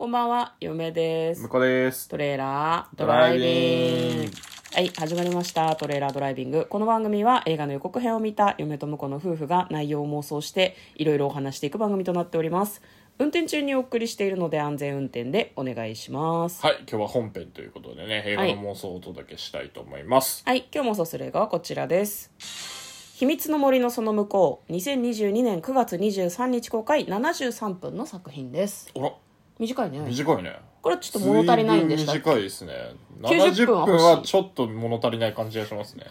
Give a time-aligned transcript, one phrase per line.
[0.00, 1.48] こんばんは、嫁です向。
[1.50, 2.08] こうです。
[2.08, 4.30] トレーラードドライビビング。
[4.72, 5.76] はい、始まりました。
[5.76, 6.64] トレーラードライビング。
[6.70, 12.80] この番組は映画の予告編を見た嫁と婿の夫婦が内容を妄想していろいろお話していく番組となっております。
[13.18, 16.62] 運転中にお送りしているので安全運転でお願いします。
[16.62, 20.44] はい、今日は本編ということでね、映画の妄想をお届けしたいと思います。
[20.46, 22.32] はい、今日もそうする映画はこちらです。
[23.18, 28.90] 秘密の森のその向こう、2022年9月23日公開73分の作品です。
[28.96, 29.12] あら、
[29.60, 30.00] 短いね。
[30.00, 30.58] 短いね。
[30.80, 32.20] これちょっと物足りないんでしたっけ？
[32.20, 32.72] 短いですね。
[33.20, 36.06] 90 70分は欲しい分はちょっと物足りない感じがしますね。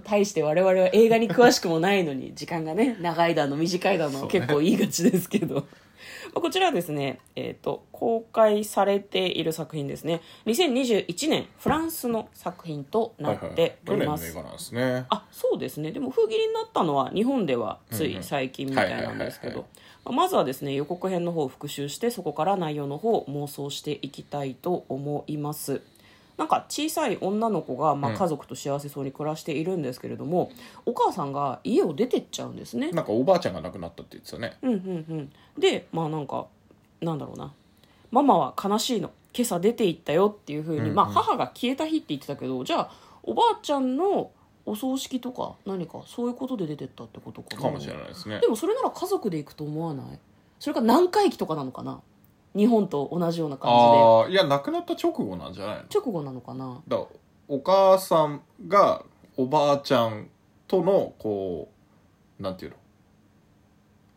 [0.00, 5.62] 大して我々は映画に詳しくもないのに時間がね 長いだの短いだの結構言いがちですけど、ま
[6.36, 10.20] あこちらはですね、えー、と公開されている作品ですね。
[10.46, 15.06] 2021年フランスの作品となっております、映画なんですね。
[15.10, 15.92] あそうですね。
[15.92, 19.66] でも封切りになったのは日本ではつい最近みたいなんですけど。
[20.04, 25.80] まあまずはですね予告編の方を復習してそこから内容の方を妄想していきたいと思います
[26.38, 28.16] なんか小さい女の子が、まあ、うん。
[28.18, 30.50] 家族と幸せそうに暮らしているんですけれども、
[30.86, 32.90] お母さんが家を出てっちゃうんですね。
[32.90, 34.56] なんかおばあちゃんが亡くなったって言ってたね。
[34.62, 34.80] うんうんう
[35.14, 35.32] ん。
[35.58, 36.46] でまあなんか
[37.00, 37.52] なんだろうな。
[38.10, 39.10] ママは悲しいの。
[39.34, 40.94] 今朝出て行ったよっていうふうに、うんうん。
[40.94, 42.90] まあ、母が消えた日って言ってたけどじゃあ
[43.22, 44.30] おばあちゃんの
[44.64, 47.62] お葬式とか何かそういうことで出てったってことかな。
[47.62, 48.40] かもしれないですね。
[48.40, 48.46] で。
[48.48, 50.18] もそれなら家族で行くと思わない？
[50.60, 52.00] それか何回忌とかなのかな？
[52.54, 55.82] 日本と同じような感ああ、いや、亡くなった直後なんじゃないの？
[55.88, 56.82] じで直後なのかな？
[56.86, 57.08] だから
[57.48, 59.02] お母さんが
[59.36, 60.28] おばあちゃん
[60.68, 61.68] とのこ
[62.38, 62.76] うなんていうの？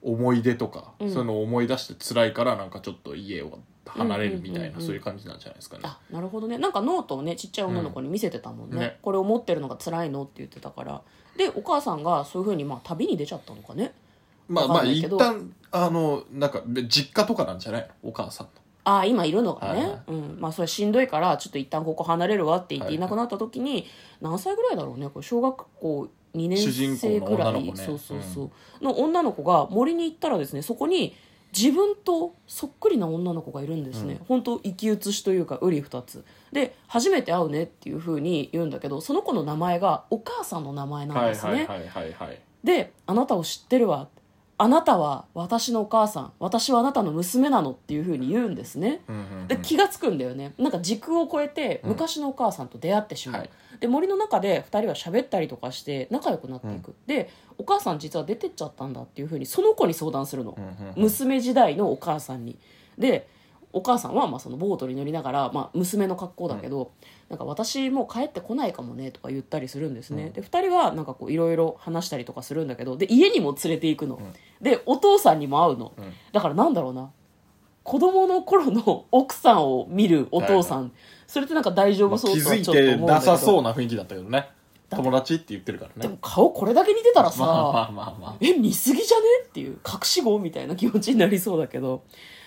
[0.00, 1.10] 思い出とか、うん。
[1.10, 4.86] そういうのを思い出して辛いからなんかちょっと家を離れるみたいな、うんうんうんうん。
[4.86, 5.82] そういう感じなんじゃないですかね。
[5.84, 6.58] あなるほどね。
[6.58, 8.98] なんかノートをねちっちゃい女の子に見せてたもんね,、うんね。
[9.02, 11.02] これを持ってるのが辛いのって言ってたから。
[11.36, 13.92] でお母さんがそういうふうにまあ旅に出ちゃったのかね。
[14.48, 15.16] まあまかんないけど。
[15.16, 18.52] 旦あのなんかで実家とかなんじゃないお母さんの
[18.84, 20.00] ああ今いるのがね、はいはい。
[20.08, 20.40] うん。
[20.40, 23.86] まあ、それしんどいからちょっと一旦ここ離れるわって言ってはいなくなった時に、
[24.22, 25.10] 何歳ぐらいだろうね？
[25.10, 27.84] これ小学校2年生ぐらい、公の女の子ね。
[27.84, 28.50] そうそうそ
[28.80, 31.14] う、の女の子が森に行ったらですねそこに
[31.54, 34.24] 自分とそっくりな女の子がいるんですね、うん。
[34.24, 36.24] 本当生き写しというか瓜二つ。
[36.52, 44.08] で初めて会うねっていうふうに言うんだけどその子の名前がお母さんの名前なんはいですね、はいはいはいはいで「あなたを知ってるわ」
[44.60, 46.32] あなたは私のお母さん。
[46.40, 49.02] 私はあなたの娘なのっていうふうに言うんですね。
[49.08, 49.48] うんうんうん。
[49.48, 50.52] で気がつくんだよね。
[50.58, 51.88] なんか時空を超えてうん。
[51.90, 53.50] 昔のお母さんと出会ってしまう、はい。
[53.78, 61.02] で森の中で2人は喋ったりとかして仲良くなっていく、でお母さん実は出てっちゃったんだっていうふうにその子に相談するの、うんうんうん。
[61.02, 62.58] 娘時代のお母さんに。
[62.98, 63.28] で
[63.72, 66.92] お母さんはまあそのボートに乗りながら、まあ、娘の格好だけど、
[67.28, 70.32] なんか私もう帰ってこないかもねとか言ったりするんですね、うん。
[70.32, 74.34] で2人はなんかこういろいろ話したりとかするんだけどで家にも連れて行くの、ん。
[74.62, 76.12] でお父さんにも会うの、うん。
[76.32, 77.10] だからなんだろうな。
[77.82, 80.90] 子供の頃の奥さんを見るお父さん、はい
[81.28, 83.06] それってなんか大丈夫そうとはちょっと思うんだけど。
[83.06, 84.48] てなさそうな雰囲気だったけどね。
[84.88, 85.94] 友達って言ってるからね。
[85.98, 89.24] でも顔これだけ似てたらさ、まあまあまあまあえ似すぎじゃね？
[89.44, 92.02] っていう隠し子みたいな気持ちになりそうだけど、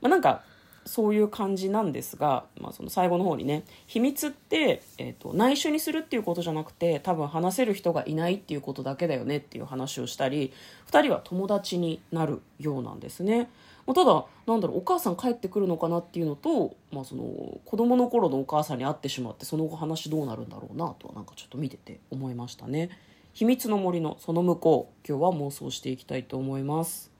[0.00, 0.42] まあ、なんか
[0.84, 10.52] そういう感じなんですが、まあ、その最後の方にね秘密って、えー、と内緒にするっていうことじゃなくて多分話せる人がいないっていうことだけだよねっていう話をしたり
[10.90, 13.50] 2人は友達になるようなんですね。
[13.86, 17.24] まあただなんだろうお母さん帰ってくるのかなっていうのと、まあ、その
[17.64, 22.90] 子供の頃のお母さんに会ってしまってその後話どうなるんだろうなとはなんかちょっと見てて思いましたね。
[23.34, 27.11] 秘密の森のその向こう今日は妄想していきたいと思います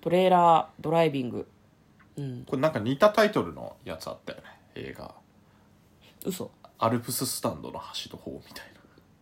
[0.00, 1.48] トレーラードライビング。
[2.16, 2.44] うん。
[2.46, 4.44] これなんか似たタイトルのやつあったよね。
[4.74, 5.14] 映画。
[6.24, 6.50] 嘘。
[6.78, 8.66] アルプススタンドの端の方みたい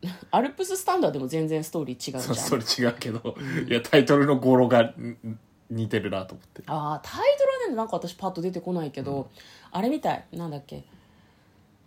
[0.31, 2.37] アルプススタンダーでも全然ストーリー違うじゃなん。
[2.37, 3.35] そんそれ違うけど、
[3.69, 5.39] いやタイトルの語呂がん
[5.71, 6.63] 似てるなと思って。
[6.67, 9.31] ああタイトルはねなんか私パッと出てこないけど、
[9.73, 10.25] あれみたい。
[10.33, 10.85] なんだっけ。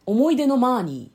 [0.05, 1.11] 思い出のマーニ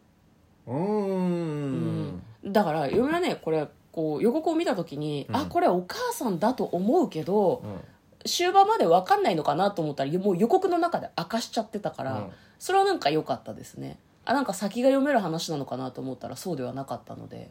[0.66, 0.70] ー。
[0.70, 2.22] うーん。
[2.44, 5.36] だから嫁はねこれこう予告を見た時に、うん。
[5.36, 7.80] あこれお母さんだと思うけど、うん。
[8.26, 12.30] 終盤まで分かんないのかなと思ったらもう予告の中で明かしちゃってたから、うん。
[12.58, 13.98] それはなんか良かったですね。
[14.24, 17.50] あなんか先が読める話なのかなと思ったらそうではなかったので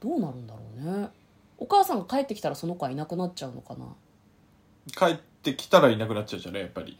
[0.00, 1.08] どうなるんだろうね。
[1.58, 3.86] お母さんが帰ってきたらその子はいなくなっちゃうのかな。
[4.96, 6.96] 帰ってきたらいなくなっちゃうじゃんねやっぱり。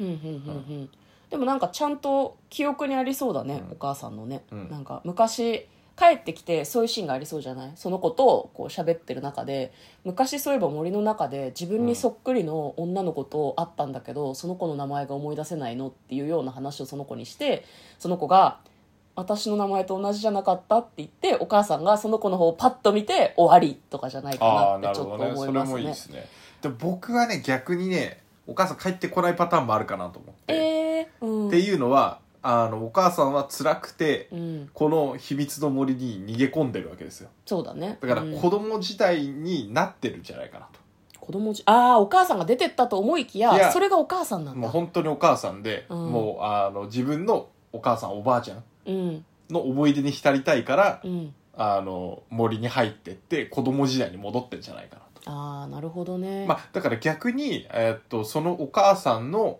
[1.31, 3.73] でもなんかちゃんと記憶にありそうだね、うん。
[3.73, 4.69] お母さんのね、うん。
[4.69, 5.67] なんか昔
[5.99, 7.73] 帰ってきてそういうシーンがありそうじゃない？
[7.75, 9.73] その子とこう喋ってる中で
[10.05, 15.89] 昔そういえば森の中で自分にそっくりの女の子と会ったんだけど、その子の名前が思い出せないの？
[15.89, 17.65] っていうような話をその子にして
[17.99, 18.59] その子が
[19.17, 25.73] 「私の名前と同じじゃなかったって言ってお母さんがその子の方をパッと見て終わりとかじゃないかなってちょっと思いますね。
[25.73, 26.29] もいいですね。
[26.63, 31.49] で僕はね逆にねお母さん帰ってこないパターンもあるかなと思って、えー、うん。
[31.49, 37.29] っていうのはあのお母さんは辛くて、うん、この秘密の森に逃げ込んでるわけですよ。
[37.45, 37.99] そうだね。
[38.01, 38.41] だからうん。
[38.41, 40.81] 子供自体になってるんじゃないかなと、
[41.21, 44.61] 子供じああお母さんが出てったと思いきやそれがお母さんなんだ。
[44.61, 46.11] もう本当にお母さんで、うん。
[46.11, 49.25] もうあの自分のお母さんおばあちゃんうん。
[49.51, 51.35] の思い出に浸りたいから、うん。
[51.55, 59.59] あの森に入ってって子供時代に戻ってんじゃないかなと、ああなるほどね、まあ、だから逆に、えーっとそのお母さんの、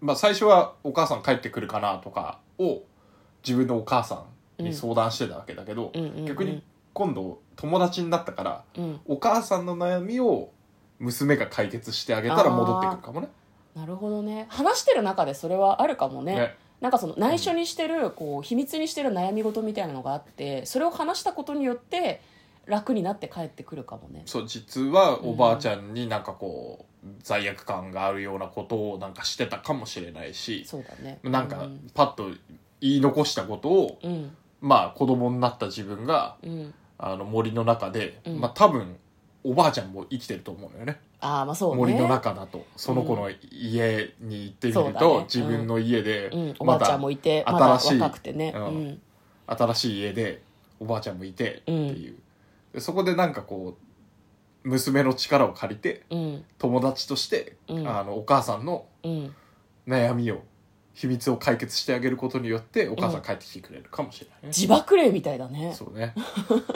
[0.00, 2.82] まあ、最初はお母さん帰ってくるかなとかを
[3.46, 4.24] 自分のお母さ
[4.58, 6.24] んに相談してたわけだけど、うんうんうん。
[6.26, 6.62] 逆に
[6.92, 9.00] 今度友達になったからうん。
[9.06, 10.50] お母さんの悩みを
[10.98, 13.28] 娘が解決してあげたら戻ってくるかもね。
[13.74, 14.46] なるほどね。
[14.48, 16.34] 話してる中でそれはあるかもね。
[16.34, 16.56] ね。
[16.80, 22.20] なんかその内緒にしてる、こう秘密にしてる悩み事みたいなのがあってそれを話したことによって
[22.66, 24.22] 楽になって帰ってくるかもね。
[24.26, 31.18] そう実はおばあちゃんになんかこう罪悪感があるようなことをなんかしてたかもしれないしそうだね。
[31.22, 31.90] なんかうん。
[31.94, 32.30] パッと
[32.80, 34.36] 言い残したことをうん。
[34.60, 36.74] まあ子供になった自分がうん。
[36.98, 38.40] あの森の中で、うん。
[38.40, 38.96] まあ多分
[39.44, 40.98] おばあちゃんも生きてると思うのよね。
[41.20, 41.76] ああまあそうね。
[41.78, 44.98] 森の中だとその子の家に行ってみるそうだね。
[44.98, 48.98] と自分の家でうん、おばあちゃんもいてままだた新しい
[49.46, 50.42] 新しい家で
[50.80, 52.16] おばあちゃんもいてっていう、
[52.74, 53.85] でそこでなんかこう
[54.66, 56.44] 娘の力を借りてうん。
[56.58, 57.88] 友達として、うん。
[57.88, 59.34] あのお母さんのうん。
[59.86, 60.42] 悩みを
[60.94, 65.72] 秘密を解決してあげることによってお母さん帰ってきてくれるかもしれないね、自爆霊みたいだね。
[65.74, 66.14] そうね。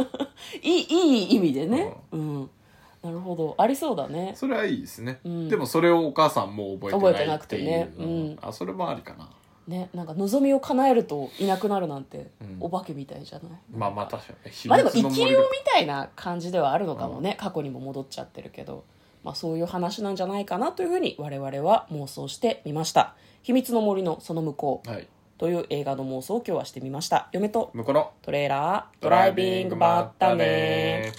[0.62, 1.92] いいいい意味でね。
[2.12, 2.50] うん、
[3.02, 3.54] なるほど。
[3.58, 4.34] ありそうだね。
[4.36, 5.48] それはいいですね、うん。
[5.48, 7.94] でもそれをお母さんも覚えてない覚えてなくっていうてね。
[7.98, 8.38] うんうん。
[8.42, 9.28] あそれもありかな
[9.68, 12.56] ねなんか望みを叶えるといなくなるなんて、うん。
[12.60, 13.50] お化けみたいじゃない？
[13.72, 18.84] まあまあ確かにまあでも密の森生き量みたいな感じではあるのかもね、過去にも戻っちゃってるけど、
[19.22, 25.06] まあ、そういう話なんじゃないかなというふうに我々は妄想してみました「秘密の森のその向こうはい」
[25.38, 27.28] という映画の妄想を今日はしてみました。
[27.32, 28.10] 嫁と向こうの。
[28.20, 31.12] トレーラードドライビングまったね